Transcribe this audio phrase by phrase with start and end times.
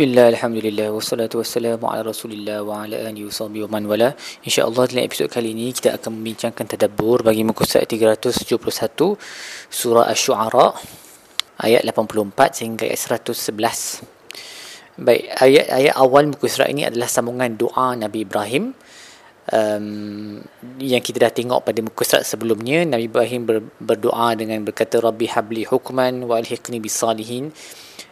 [0.00, 4.16] Bismillah, Alhamdulillah, wassalatu wassalamu ala rasulillah wa ala alihi wa sahbihi wa man wala.
[4.48, 9.20] InsyaAllah dalam episod kali ini kita akan membincangkan tadabbur bagi muka surat 371
[9.68, 10.72] Surah Ash-Shu'ara
[11.60, 12.96] Ayat 84 sehingga ayat
[13.28, 18.72] 111 Baik, ayat-ayat awal muka surat ini adalah sambungan doa Nabi Ibrahim.
[19.52, 20.40] Um,
[20.80, 25.28] Yang kita dah tengok pada muka surat sebelumnya Nabi Ibrahim ber, berdoa dengan berkata Rabbi
[25.28, 27.52] habli hukman wa alhiqni bisalihin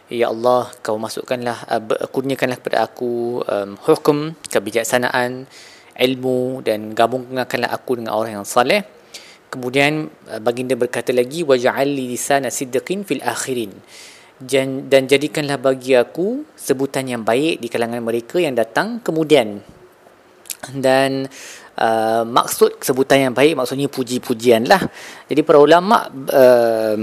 [0.09, 5.45] Ya Allah, kau masukkanlah, uh, kurniakanlah kepada aku um, hukum, kebijaksanaan,
[5.93, 8.81] ilmu dan gabungkanlah aku dengan orang yang saleh.
[9.53, 13.69] Kemudian uh, baginda berkata lagi, waj'al li lisana sidqin fil akhirin.
[14.41, 19.61] Dan jadikanlah bagi aku sebutan yang baik di kalangan mereka yang datang kemudian.
[20.73, 21.29] Dan
[21.79, 24.83] uh, maksud sebutan yang baik maksudnya puji-pujian lah.
[25.25, 26.97] Jadi para ulama uh,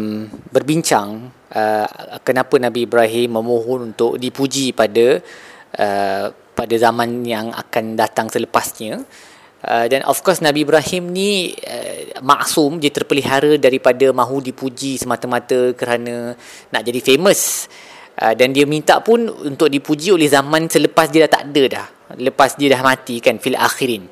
[0.52, 1.88] berbincang uh,
[2.20, 5.18] kenapa Nabi Ibrahim memohon untuk dipuji pada
[5.80, 9.00] uh, pada zaman yang akan datang selepasnya.
[9.66, 15.72] Uh, dan of course Nabi Ibrahim ni uh, maksum dia terpelihara daripada mahu dipuji semata-mata
[15.74, 16.36] kerana
[16.70, 17.66] nak jadi famous
[18.20, 21.86] uh, dan dia minta pun untuk dipuji oleh zaman selepas dia dah tak ada dah
[22.20, 24.06] lepas dia dah mati kan fil akhirin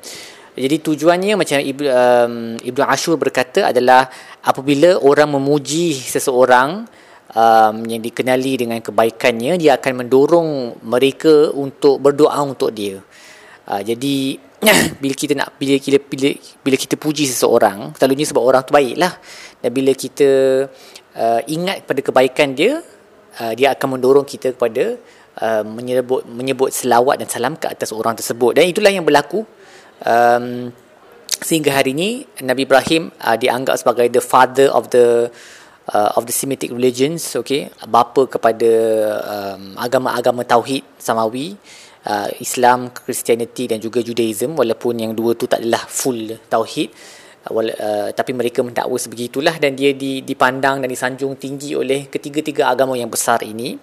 [0.55, 4.07] jadi tujuannya macam Ibnu um, Ibnu Ashur berkata adalah
[4.39, 6.87] apabila orang memuji seseorang
[7.35, 13.03] um, yang dikenali dengan kebaikannya dia akan mendorong mereka untuk berdoa untuk dia.
[13.67, 14.39] Uh, jadi
[15.03, 16.29] bila kita nak bila bila bila,
[16.63, 19.11] bila kita puji seseorang selalunya sebab orang tu baiklah
[19.59, 20.29] dan bila kita
[21.19, 22.79] uh, ingat pada kebaikan dia
[23.43, 24.95] uh, dia akan mendorong kita kepada
[25.43, 29.43] uh, menyebut menyebut selawat dan salam ke atas orang tersebut dan itulah yang berlaku
[30.03, 30.73] um,
[31.39, 35.29] sehingga hari ini Nabi Ibrahim uh, dianggap sebagai the father of the
[35.91, 37.69] uh, of the Semitic religions okay?
[37.85, 38.71] Bapa kepada
[39.21, 41.53] um, agama-agama tauhid samawi
[42.07, 46.89] uh, Islam Christianity dan juga Judaism walaupun yang dua tu tak adalah full tauhid
[47.45, 49.93] uh, uh, tapi mereka mendakwa sebegitulah dan dia
[50.23, 53.77] dipandang dan disanjung tinggi oleh ketiga-tiga agama yang besar ini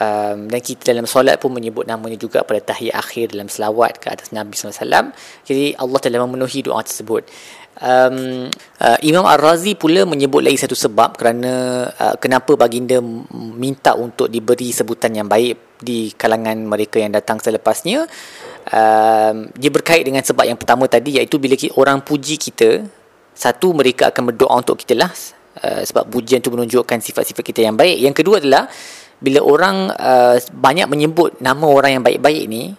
[0.00, 4.08] um, dan kita dalam solat pun menyebut namanya juga pada tahiyat akhir dalam selawat ke
[4.08, 5.12] atas Nabi SAW
[5.44, 7.28] jadi Allah telah memenuhi doa tersebut.
[7.82, 8.52] Um,
[8.84, 13.00] uh, Imam Ar-Razi pula menyebut lagi satu sebab kerana uh, kenapa baginda
[13.32, 18.04] minta untuk diberi sebutan yang baik di kalangan mereka yang datang selepasnya.
[18.70, 22.86] Um, dia berkait dengan sebab yang pertama tadi iaitu bila orang puji kita
[23.34, 25.10] satu mereka akan berdoa untuk kita lah.
[25.58, 27.98] Uh, sebab pujian itu menunjukkan sifat-sifat kita yang baik.
[27.98, 28.68] Yang kedua adalah
[29.22, 32.74] bila orang uh, banyak menyebut nama orang yang baik-baik ni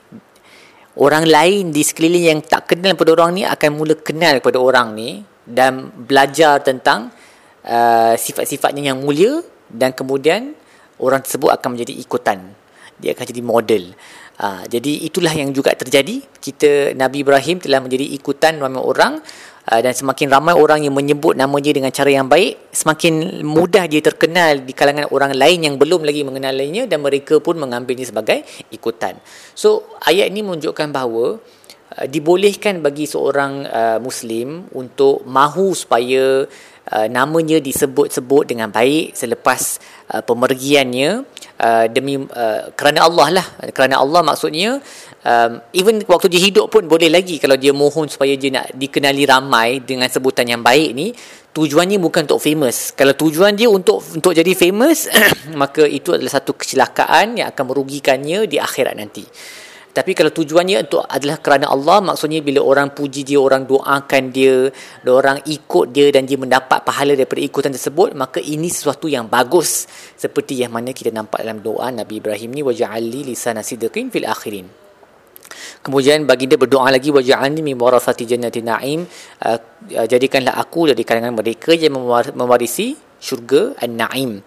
[0.99, 4.93] orang lain di sekeliling yang tak kenal pada orang ni akan mula kenal pada orang
[4.93, 7.09] ni dan belajar tentang
[7.65, 10.53] uh, sifat-sifatnya yang mulia dan kemudian
[11.01, 12.39] orang tersebut akan menjadi ikutan.
[12.99, 13.83] Dia akan jadi model.
[14.37, 16.21] Uh, jadi itulah yang juga terjadi.
[16.37, 19.19] Kita Nabi Ibrahim telah menjadi ikutan ramai orang
[19.63, 23.87] Uh, dan semakin ramai orang yang menyebut nama dia dengan cara yang baik semakin mudah
[23.87, 28.43] dia terkenal di kalangan orang lain yang belum lagi mengenalinya dan mereka pun mengambilnya sebagai
[28.75, 29.15] ikutan.
[29.55, 31.39] So ayat ini menunjukkan bahawa
[31.95, 36.43] uh, dibolehkan bagi seorang uh, muslim untuk mahu supaya
[36.91, 39.79] uh, namanya disebut-sebut dengan baik selepas
[40.11, 41.23] uh, pemergiannya
[41.63, 43.45] uh, demi uh, kerana Allah lah.
[43.71, 44.83] Kerana Allah maksudnya
[45.23, 49.23] um, even waktu dia hidup pun boleh lagi kalau dia mohon supaya dia nak dikenali
[49.23, 51.15] ramai dengan sebutan yang baik ni
[51.55, 52.91] tujuannya bukan untuk famous.
[52.91, 55.07] Kalau tujuan dia untuk untuk jadi famous
[55.61, 59.23] maka itu adalah satu kecelakaan yang akan merugikannya di akhirat nanti
[59.93, 64.73] tapi kalau tujuannya untuk adalah kerana Allah maksudnya bila orang puji dia orang doakan dia
[65.05, 69.85] orang ikut dia dan dia mendapat pahala daripada ikutan tersebut maka ini sesuatu yang bagus.
[70.17, 74.65] Seperti yang mana kita nampak dalam doa Nabi Ibrahim ni waja'alli lisana sidqin fil akhirin.
[75.85, 79.05] Kemudian baginda berdoa lagi waj'alni min warasati jannati na'im.
[79.45, 79.59] Uh,
[79.93, 81.93] uh, jadikanlah aku dari kalangan mereka yang
[82.33, 84.41] mewarisi syurga an-na'im.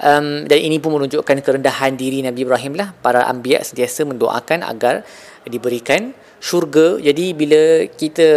[0.00, 2.96] Um, dan ini pun menunjukkan kerendahan diri Nabi Ibrahim lah.
[3.04, 5.04] Para anbiya sentiasa mendoakan agar
[5.44, 6.96] diberikan syurga.
[6.96, 8.28] Jadi bila kita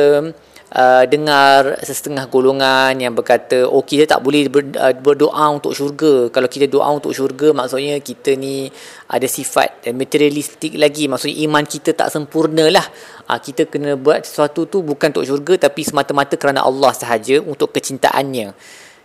[0.73, 6.27] uh, dengar setengah golongan yang berkata oh kita tak boleh ber, uh, berdoa untuk syurga
[6.33, 8.67] kalau kita doa untuk syurga maksudnya kita ni
[9.07, 12.85] ada sifat materialistik lagi maksudnya iman kita tak sempurna lah
[13.29, 17.71] uh, kita kena buat sesuatu tu bukan untuk syurga tapi semata-mata kerana Allah sahaja untuk
[17.71, 18.51] kecintaannya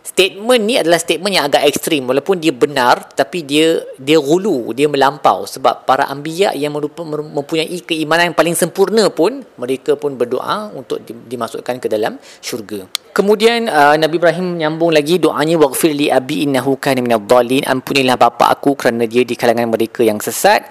[0.03, 2.07] statement ni adalah statement yang agak ekstrim.
[2.07, 5.45] Walaupun dia benar tapi dia dia gulu dia melampau.
[5.45, 11.75] Sebab para anbiya yang mempunyai keimanan yang paling sempurna pun mereka pun berdoa untuk dimasukkan
[11.79, 12.87] ke dalam syurga.
[13.09, 18.53] Kemudian uh, Nabi Ibrahim menyambung lagi doanya waghfir li abi innahu kana minadh-dhalin ampunilah bapa
[18.53, 20.63] aku kerana dia di kalangan mereka yang sesat.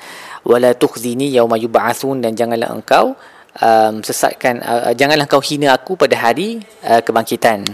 [0.47, 3.19] Wala tukhzini yauma yub'atsun dan janganlah engkau
[3.59, 7.67] um, sesatkan uh, janganlah engkau hina aku pada hari uh, kebangkitan.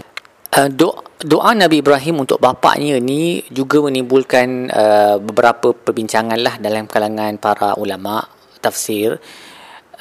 [0.55, 6.85] Uh, doa doa Nabi Ibrahim untuk bapaknya ni juga menimbulkan uh, beberapa perbincangan lah dalam
[6.85, 8.21] kalangan para ulama
[8.61, 9.17] tafsir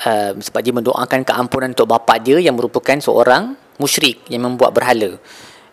[0.05, 5.17] uh, sebab dia mendoakan keampunan untuk bapak dia yang merupakan seorang musyrik yang membuat berhala.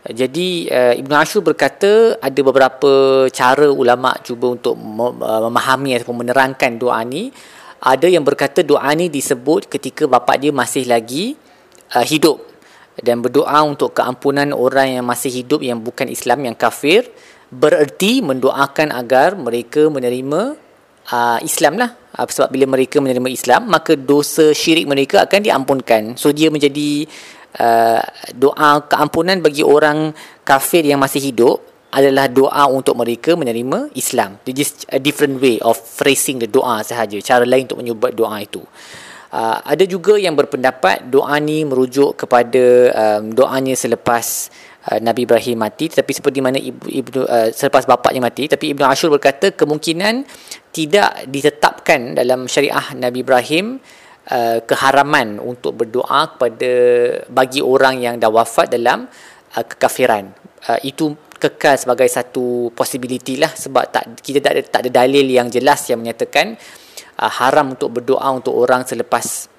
[0.01, 6.80] Jadi uh, Ibn Ashur berkata ada beberapa cara ulama cuba untuk uh, memahami ataupun menerangkan
[6.80, 7.30] doa ni.
[7.81, 11.38] Ada yang berkata doa ni disebut ketika bapak dia masih lagi
[11.94, 12.50] uh, hidup
[13.01, 17.09] dan berdoa untuk keampunan orang yang masih hidup yang bukan Islam yang kafir
[17.51, 20.56] bererti mendoakan agar mereka menerima
[21.12, 26.01] uh, Islam lah uh, sebab bila mereka menerima Islam maka dosa syirik mereka akan diampunkan
[26.15, 27.09] so dia menjadi
[27.59, 28.01] uh,
[28.38, 30.15] doa keampunan bagi orang
[30.47, 34.39] kafir yang masih hidup adalah doa untuk mereka menerima Islam.
[34.47, 37.19] It's just a different way of phrasing the doa sahaja.
[37.19, 38.63] Cara lain untuk menyebut doa itu.
[39.31, 44.51] Uh, ada juga yang berpendapat doa ni merujuk kepada um, doanya selepas
[44.92, 45.88] uh, Nabi Ibrahim mati.
[45.88, 48.51] Tetapi seperti mana ibu, ibu uh, selepas bapaknya mati.
[48.51, 50.28] Tapi Ibnu Ashur berkata kemungkinan
[50.75, 53.80] tidak ditetapkan dalam syariah Nabi Ibrahim
[54.28, 56.72] uh, keharaman untuk berdoa kepada
[57.31, 59.07] bagi orang yang dah wafat dalam
[59.56, 60.28] uh, kekafiran.
[60.68, 65.25] Uh, itu kekal sebagai satu possibility lah sebab tak kita tak ada, tak ada dalil
[65.25, 66.54] yang jelas yang menyatakan
[67.29, 69.51] haram untuk berdoa untuk orang selepas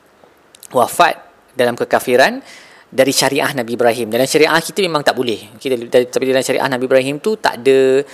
[0.72, 1.14] wafat
[1.52, 2.40] dalam kekafiran
[2.92, 4.12] dari syariah Nabi Ibrahim.
[4.12, 5.56] Dalam syariah kita memang tak boleh.
[5.56, 5.76] Kita
[6.08, 8.04] tapi dalam syariah Nabi Ibrahim tu tak ada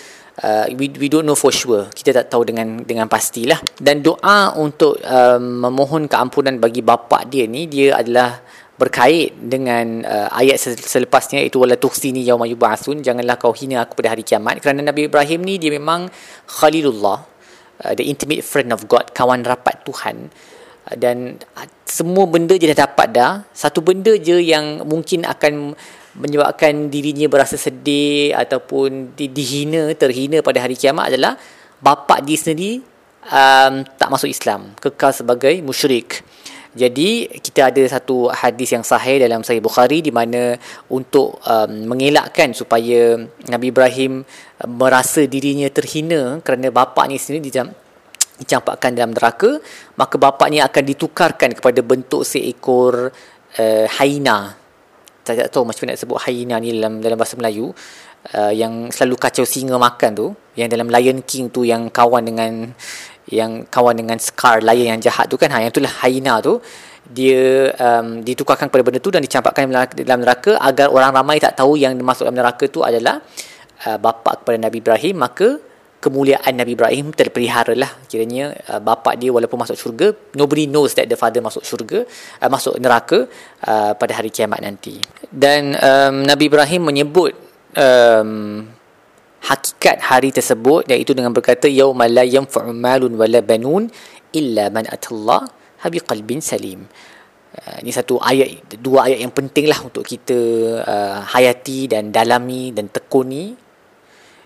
[0.47, 1.91] uh, we, we don't know for sure.
[1.91, 3.59] Kita tak tahu dengan dengan pastilah.
[3.75, 8.39] Dan doa untuk um, memohon keampunan bagi bapa dia ni dia adalah
[8.79, 14.15] berkait dengan uh, ayat selepasnya itu wala tukhsini yauma yub'atsun janganlah kau hina aku pada
[14.15, 16.07] hari kiamat kerana Nabi Ibrahim ni dia memang
[16.47, 17.27] khalilullah
[17.79, 20.35] Uh, the intimate friend of God, kawan rapat Tuhan.
[20.87, 23.33] Uh, dan uh, semua benda je dah dapat dah.
[23.55, 25.79] Satu benda je yang mungkin akan
[26.19, 31.39] menyebabkan dirinya berasa sedih ataupun di, dihina, terhina pada hari kiamat adalah
[31.79, 32.83] bapa dia sendiri
[33.29, 34.75] um, tak masuk Islam.
[34.83, 36.25] Kekal sebagai musyrik.
[36.79, 40.55] Jadi kita ada satu hadis yang sahih dalam Sahih Bukhari di mana
[40.87, 43.19] untuk um, mengelakkan supaya
[43.51, 47.75] Nabi Ibrahim um, merasa dirinya terhina kerana bapaknya sendiri dicam,
[48.39, 49.59] dicampakkan dalam neraka,
[49.99, 53.11] maka bapaknya akan ditukarkan kepada bentuk seekor
[53.59, 54.55] uh, haina.
[55.27, 57.75] Saya tak tahu macam mana nak sebut haina ni dalam dalam bahasa Melayu.
[58.35, 60.27] Uh, yang selalu kacau singa makan tu
[60.59, 62.75] yang dalam Lion King tu yang kawan dengan
[63.29, 66.61] yang kawan dengan Scar layan yang jahat tu kan ha yang itulah hyena tu
[67.09, 69.65] dia um, ditukarkan kepada benda tu dan dicampakkan
[69.97, 73.25] dalam neraka agar orang ramai tak tahu yang masuk dalam neraka tu adalah
[73.89, 75.17] uh, bapa kepada Nabi Ibrahim.
[75.17, 75.57] Maka
[76.05, 77.89] kemuliaan Nabi Ibrahim terpelihara lah.
[78.13, 82.05] Kiranya uh, bapa dia walaupun masuk syurga nobody knows that the father masuk syurga
[82.45, 83.25] uh, masuk neraka
[83.65, 85.01] uh, pada hari kiamat nanti.
[85.33, 87.33] Dan um, Nabi Ibrahim menyebut
[87.73, 88.69] um,
[89.45, 93.87] hakikat hari tersebut iaitu dengan berkata yauma la yanfa'u malun wala banun
[94.35, 95.47] illa man atallah
[95.83, 96.85] habi qalbin salim.
[97.49, 100.39] Uh, ini satu ayat dua ayat yang penting lah untuk kita
[100.85, 103.57] uh, hayati dan dalami dan tekuni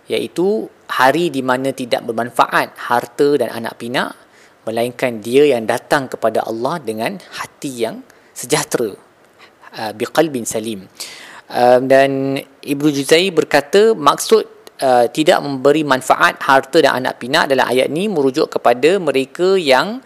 [0.06, 4.14] iaitu hari di mana tidak bermanfaat harta dan anak pinak
[4.62, 8.94] melainkan dia yang datang kepada Allah dengan hati yang sejahtera
[9.75, 10.87] uh, biqalbin salim.
[11.50, 17.64] Uh, dan Ibnu Juzai berkata maksud uh, tidak memberi manfaat harta dan anak pinak dalam
[17.64, 20.02] ayat ni merujuk kepada mereka yang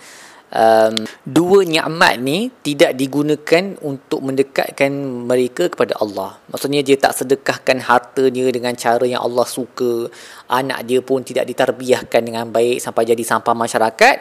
[0.52, 0.94] um,
[1.26, 4.92] dua nikmat ni tidak digunakan untuk mendekatkan
[5.26, 6.38] mereka kepada Allah.
[6.52, 10.06] Maksudnya dia tak sedekahkan hartanya dengan cara yang Allah suka.
[10.52, 14.16] Anak dia pun tidak ditarbiahkan dengan baik sampai jadi sampah masyarakat.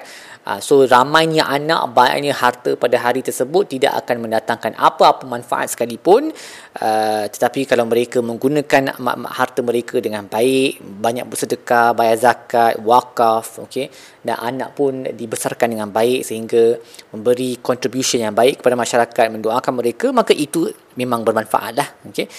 [0.46, 6.30] Uh, so ramainya anak, banyaknya harta pada hari tersebut tidak akan mendatangkan apa-apa manfaat sekalipun.
[6.78, 8.94] Uh, tetapi kalau mereka menggunakan
[9.26, 13.90] harta mereka dengan baik, banyak bersedekah, bayar zakat, wakaf, okay,
[14.22, 16.78] dan anak pun dibesarkan dengan baik sehingga
[17.10, 21.90] memberi contribution yang baik kepada masyarakat, mendoakan mereka, maka itu memang bermanfaat lah.
[22.14, 22.30] Okay.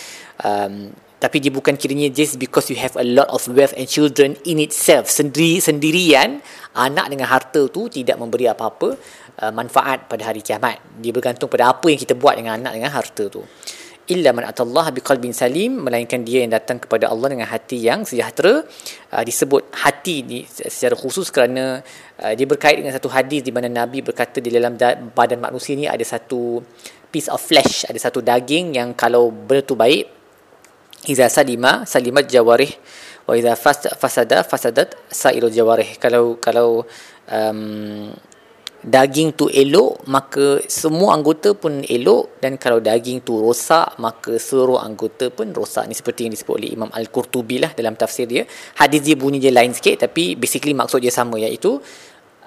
[0.46, 4.36] Um, tapi dia bukan kiranya just because you have a lot of wealth and children
[4.44, 6.44] in itself sendiri sendirian
[6.76, 8.88] anak dengan harta tu tidak memberi apa-apa
[9.40, 10.76] uh, manfaat pada hari kiamat.
[11.00, 13.40] Dia bergantung pada apa yang kita buat dengan anak dengan harta tu.
[14.06, 18.62] Illa man atallaha biqalbin salim melainkan dia yang datang kepada Allah dengan hati yang sejahtera.
[19.10, 21.82] Uh, disebut hati ni secara khusus kerana
[22.22, 25.74] uh, dia berkait dengan satu hadis di mana nabi berkata di dalam da- badan manusia
[25.74, 26.62] ni ada satu
[27.10, 30.15] piece of flesh ada satu daging yang kalau betul baik
[31.06, 32.70] iza salima salimat jawarih.
[33.26, 33.58] Wa iza
[33.98, 35.98] fasada fasadat sairul jawarih.
[35.98, 36.86] Kalau kalau
[37.26, 38.10] um,
[38.86, 42.38] daging tu elok maka semua anggota pun elok.
[42.42, 45.90] Dan kalau daging tu rosak maka seluruh anggota pun rosak.
[45.90, 48.46] Ni seperti yang disebut oleh Imam Al-Qurtubi lah dalam tafsir dia.
[48.78, 51.82] Hadis dia bunyi dia lain sikit tapi basically maksud dia sama iaitu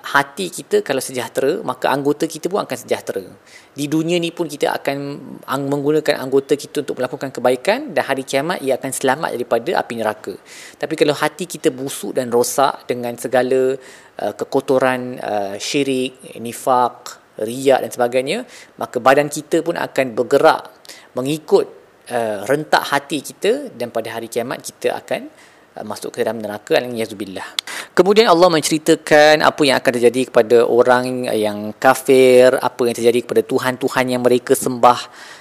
[0.03, 3.23] hati kita kalau sejahtera maka anggota kita pun akan sejahtera.
[3.75, 4.97] Di dunia ni pun kita akan
[5.47, 10.33] menggunakan anggota kita untuk melakukan kebaikan dan hari kiamat ia akan selamat daripada api neraka.
[10.79, 13.75] Tapi kalau hati kita busuk dan rosak dengan segala
[14.23, 18.37] uh, kekotoran uh, syirik nifak riak dan sebagainya
[18.75, 20.75] maka badan kita pun akan bergerak
[21.15, 21.65] mengikut
[22.11, 25.31] uh, rentak hati kita dan pada hari kiamat kita akan
[25.83, 31.75] masuk ke dalam neraka al-yazubillah Kemudian Allah menceritakan apa yang akan terjadi kepada orang yang
[31.75, 34.99] kafir, apa yang terjadi kepada tuhan-tuhan yang mereka sembah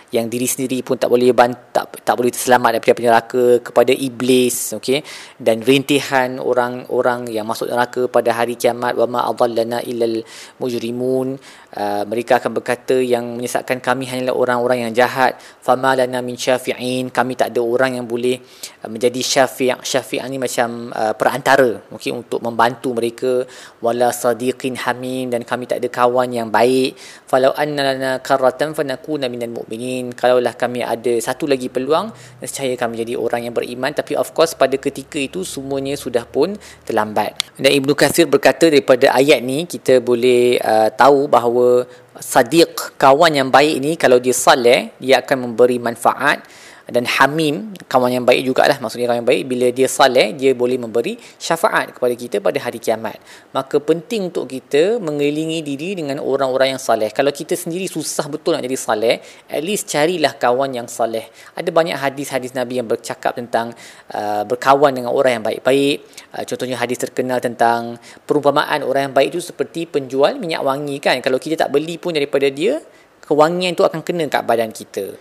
[0.09, 4.73] yang diri sendiri pun tak boleh bant- tak, tak boleh terselamat daripada neraka kepada iblis
[4.81, 5.05] okey?
[5.37, 10.25] Dan rintihan orang-orang yang masuk neraka pada hari kiamat wa ma adallana illal
[10.57, 11.37] mujrimun
[11.77, 15.37] uh, mereka akan berkata yang menyesatkan kami hanyalah orang-orang yang jahat.
[15.61, 18.41] Fama lana min syafi'in kami tak ada orang yang boleh
[18.85, 22.13] uh, menjadi syafi' syafi' ni macam uh, perantara okey?
[22.17, 23.45] Untuk membantu mereka.
[23.85, 26.97] Wala sadiqin hamim dan kami tak ada kawan yang baik.
[27.29, 32.75] Falau anna lana karratan fanakuna minal mu'minin mukminin kalaulah kami ada satu lagi peluang nescaya
[32.79, 33.91] kami jadi orang yang beriman.
[33.91, 36.55] Tapi of course pada ketika itu semuanya sudah pun
[36.87, 37.35] terlambat.
[37.59, 41.87] Dan Ibnu Katsir berkata daripada ayat ni kita boleh uh, tahu bahawa
[42.19, 46.43] sadiq kawan yang baik ni kalau dia saleh dia akan memberi manfaat
[46.89, 50.81] dan hamim kawan yang baik jugalah maksudnya kawan yang baik bila dia saleh dia boleh
[50.81, 53.21] memberi syafaat kepada kita pada hari kiamat.
[53.53, 57.13] Maka penting untuk kita mengelilingi diri dengan orang-orang yang saleh.
[57.13, 59.21] Kalau kita sendiri susah betul nak jadi saleh
[59.53, 61.29] at least carilah kawan yang saleh.
[61.53, 63.77] Ada banyak hadis-hadis nabi yang bercakap tentang
[64.17, 66.09] uh, berkawan dengan orang yang baik-baik.
[66.33, 71.21] Uh, contohnya hadis terkenal tentang perumpamaan orang yang baik itu seperti penjual minyak wangi kan.
[71.21, 72.81] Kalau kita tak beli pun daripada dia
[73.29, 75.13] kewangian itu akan kena kat badan kita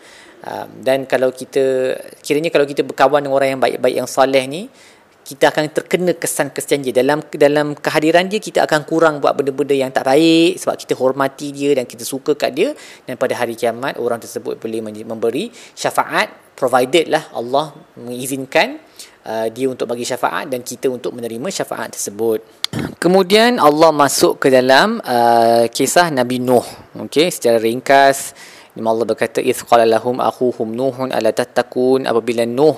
[0.86, 4.70] dan kalau kita kiranya kalau kita berkawan dengan orang yang baik-baik yang soleh ni
[5.28, 6.96] kita akan terkena kesan-kesan dia.
[6.96, 11.52] Dalam dalam kehadiran dia kita akan kurang buat benda-benda yang tak baik sebab kita hormati
[11.52, 12.72] dia dan kita suka kat dia.
[13.04, 18.80] Dan pada hari kiamat orang tersebut boleh memberi syafaat provided lah Allah mengizinkan
[19.28, 22.40] uh, dia untuk bagi syafaat dan kita untuk menerima syafaat tersebut.
[22.96, 26.64] Kemudian Allah masuk ke dalam uh, kisah Nabi Nuh.
[27.04, 28.32] Okey secara ringkas
[28.86, 32.78] Allah berkata iz qala lahum akhuhum nuhun ala tattakun apabila Nuh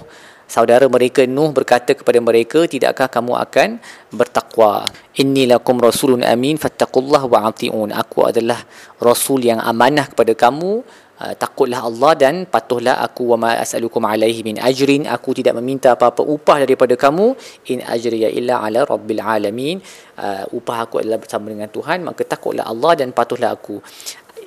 [0.50, 3.70] saudara mereka Nuh berkata kepada mereka tidakkah kamu akan
[4.10, 4.90] bertakwa?
[5.22, 7.94] Inni lakum rasulun amin fattaqullah wa atiun.
[7.94, 8.58] Aku adalah
[8.98, 10.82] rasul yang amanah kepada kamu.
[11.20, 13.36] Uh, takutlah Allah dan patuhlah aku.
[13.36, 15.04] Wa ma as'alukum alaihi min ajrin.
[15.04, 17.36] Aku tidak meminta apa-apa upah daripada kamu.
[17.76, 19.84] In ajriya illa ala rabbil alamin.
[20.16, 23.80] Uh, upah aku adalah bersama dengan Tuhan maka takutlah Allah dan patuhlah aku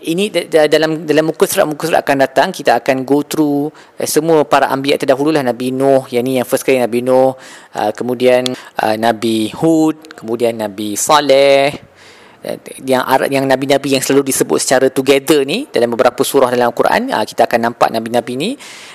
[0.03, 4.43] ini dalam dalam muka surat muka surat akan datang kita akan go through uh, semua
[4.43, 7.39] para anbiya terdahulu lah Nabi Nuh yang ni yang first kali Nabi Nuh
[7.79, 8.51] uh, kemudian
[8.83, 11.71] uh, Nabi Hud kemudian Nabi Saleh
[12.43, 17.15] uh, yang yang nabi-nabi yang selalu disebut secara together ni dalam beberapa surah dalam Al-Quran
[17.15, 18.51] uh, kita akan nampak nabi-nabi ni.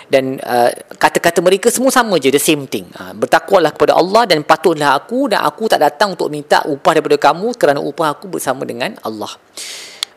[0.08, 2.88] Dan uh, kata-kata mereka semua sama je the same thing.
[2.96, 7.20] Uh, bertakwalah kepada Allah dan patuhlah aku dan aku tak datang untuk minta upah daripada
[7.20, 9.36] kamu kerana upah aku bersama dengan Allah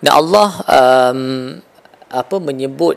[0.01, 1.21] dan Allah um,
[2.11, 2.97] apa menyebut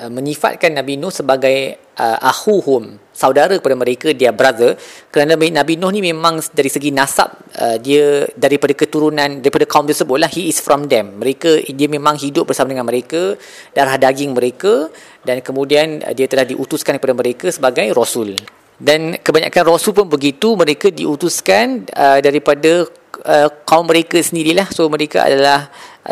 [0.00, 4.78] uh, menyifatkan Nabi Nuh sebagai uh, ahuhum saudara kepada mereka dia brother.
[5.12, 10.16] Kerana Nabi Nuh ni memang dari segi nasab uh, dia daripada keturunan daripada kaum tersebut
[10.16, 11.20] lah he is from them.
[11.20, 13.36] Mereka dia memang hidup bersama dengan mereka
[13.76, 14.88] darah daging mereka
[15.22, 18.38] dan kemudian uh, dia telah diutuskan kepada mereka sebagai rasul.
[18.78, 22.86] Dan kebanyakan rasul pun begitu mereka diutuskan uh, daripada
[23.26, 24.70] uh, kaum mereka sendirilah.
[24.70, 25.66] So mereka adalah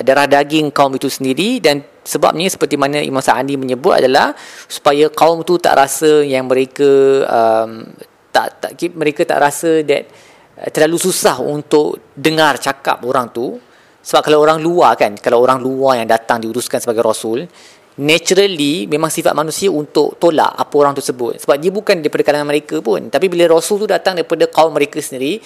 [0.05, 4.37] darah daging kaum itu sendiri dan sebabnya seperti mana Imam Sa'adi menyebut adalah
[4.69, 6.89] supaya kaum tu tak rasa yang mereka
[7.27, 7.89] um,
[8.29, 10.05] tak, tak mereka tak rasa that
[10.61, 13.57] uh, terlalu susah untuk dengar cakap orang tu.
[14.07, 17.43] Sebab kalau orang luar kan kalau orang luar yang datang diutuskan sebagai rasul
[17.97, 21.41] naturally memang sifat manusia untuk tolak apa orang tersebut.
[21.43, 23.09] Sebab dia bukan daripada kalangan mereka pun.
[23.09, 25.41] Tapi bila rasul tu datang daripada kaum mereka sendiri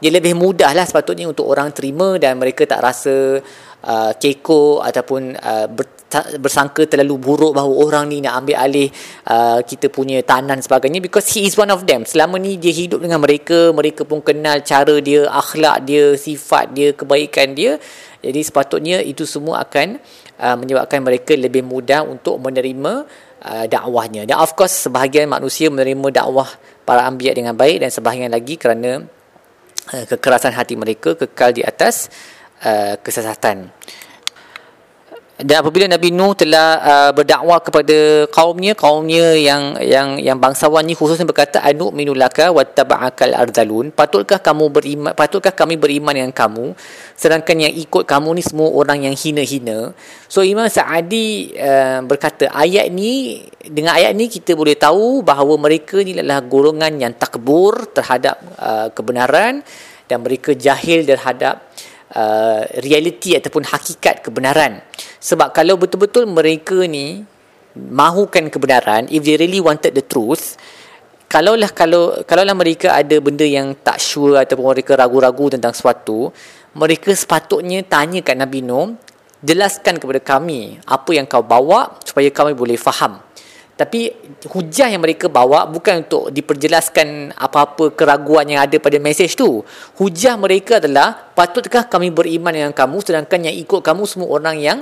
[0.00, 3.44] dia lebih mudah lah sepatutnya untuk orang terima dan mereka tak rasa
[3.84, 6.00] uh, keko ataupun uh, ber,
[6.42, 8.90] bersangka terlalu buruk bahawa orang ni nak ambil alih
[9.30, 12.02] uh, kita punya tanah dan sebagainya because he is one of them.
[12.02, 16.90] Selama ni dia hidup dengan mereka mereka pun kenal cara dia akhlak dia sifat dia
[16.90, 17.78] kebaikan dia.
[18.20, 19.96] Jadi sepatutnya itu semua akan
[20.42, 23.06] uh, menyebabkan mereka lebih mudah untuk menerima
[23.46, 24.26] uh, dakwahnya.
[24.26, 26.50] Dan of course sebahagian manusia menerima dakwah
[26.84, 29.06] para anbiya dengan baik dan sebahagian lagi kerana
[29.94, 32.10] uh, kekerasan hati mereka kekal di atas
[32.64, 33.72] uh, kesesatan.
[35.40, 40.92] Dan apabila Nabi Nuh telah uh, berdakwah kepada kaumnya kaumnya yang yang yang bangsawan ni
[40.92, 46.76] khususnya berkata anu minulaka wattaba'akal ardalun patutkah kamu beriman patutkah kami beriman dengan kamu?
[47.16, 49.96] Sedangkan yang ikut kamu ni semua orang yang hina-hina.
[50.28, 56.04] So Imam Sa'adi uh, berkata ayat ni dengan ayat ni kita boleh tahu bahawa mereka
[56.04, 59.64] ni adalah golongan yang takbur terhadap uh, kebenaran
[60.04, 61.64] dan mereka jahil terhadap
[62.14, 64.82] uh, realiti ataupun hakikat kebenaran.
[65.18, 67.22] Sebab kalau betul-betul mereka ni
[67.76, 70.58] mahukan kebenaran if they really wanted the truth
[71.30, 76.34] kalaulah kalau kalaulah mereka ada benda yang tak sure ataupun mereka ragu-ragu tentang sesuatu
[76.74, 78.98] mereka sepatutnya tanya kat Nabi Nuh
[79.40, 83.22] jelaskan kepada kami apa yang kau bawa supaya kami boleh faham
[83.80, 84.12] tapi
[84.52, 89.64] hujah yang mereka bawa bukan untuk diperjelaskan apa-apa keraguan yang ada pada mesej tu.
[89.96, 94.78] Hujah mereka adalah patutkah kami beriman dengan kamu sedangkan yang ikut kamu semua orang yang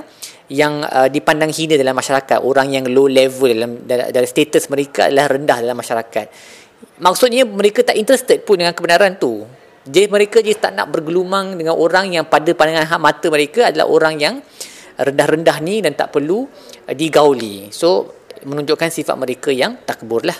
[0.51, 5.31] yang uh, dipandang hina dalam masyarakat, orang yang low level dalam dalam status mereka adalah
[5.31, 6.27] rendah dalam masyarakat.
[6.99, 9.47] Maksudnya mereka tak interested pun dengan kebenaran tu.
[9.87, 14.19] Jadi mereka je tak nak bergelumang dengan orang yang pada pandangan mata mereka adalah orang
[14.19, 14.35] yang
[14.99, 17.71] rendah-rendah ni dan tak perlu uh, digauli.
[17.71, 20.35] So menunjukkan sifat mereka yang takbur lah.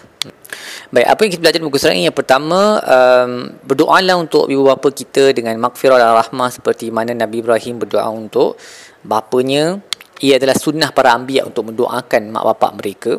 [0.89, 2.09] Baik, apa yang kita belajar buku surat ini?
[2.09, 7.45] Yang pertama, um, berdoalah untuk ibu bapa kita dengan makfirah dan rahmah seperti mana Nabi
[7.45, 8.57] Ibrahim berdoa untuk
[9.05, 9.77] bapanya.
[10.19, 13.13] Ia adalah sunnah para ambiak untuk mendoakan mak bapak mereka.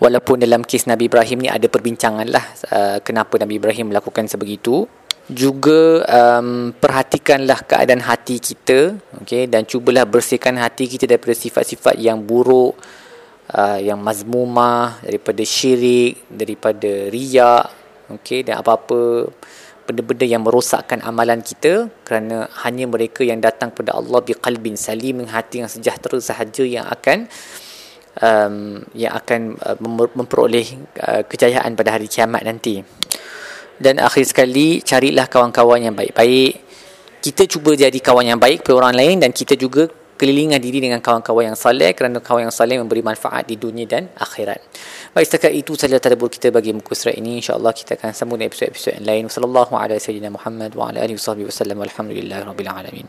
[0.00, 4.86] Walaupun dalam kes Nabi Ibrahim ni ada perbincangan lah uh, kenapa Nabi Ibrahim melakukan sebegitu.
[5.24, 12.20] Juga um, perhatikanlah keadaan hati kita okay, dan cubalah bersihkan hati kita daripada sifat-sifat yang
[12.20, 12.76] buruk,
[13.54, 17.70] uh, yang mazmumah daripada syirik daripada riak
[18.10, 19.30] okey dan apa-apa
[19.84, 25.36] benda-benda yang merosakkan amalan kita kerana hanya mereka yang datang kepada Allah biqalbin salim dengan
[25.36, 27.28] hati yang sejahtera sahaja yang akan
[28.20, 29.76] um, yang akan uh,
[30.16, 30.66] memperoleh
[31.04, 32.80] uh, kejayaan pada hari kiamat nanti.
[33.74, 36.62] Dan akhir sekali carilah kawan-kawan yang baik-baik.
[37.20, 41.02] Kita cuba jadi kawan yang baik kepada orang lain dan kita juga kelilingan diri dengan
[41.02, 44.62] kawan-kawan yang saleh kerana kawan yang saleh memberi manfaat di dunia dan akhirat.
[45.10, 49.02] Baik setakat itu sahaja tadabbur kita bagi muka surat ini insya-Allah kita akan sambung episod-episod
[49.02, 49.22] yang lain.
[49.26, 53.02] Wassallallahu ala sayyidina Muhammad wa ala alihi wasallam walhamdulillahirabbil alamin.